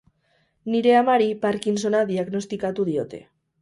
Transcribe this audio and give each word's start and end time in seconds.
Nire 0.75 0.95
amari 1.03 1.29
Parkinsona 1.45 2.03
diagnostikatu 2.11 2.91
diote. 2.93 3.27